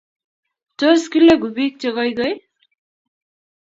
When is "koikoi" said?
1.95-2.33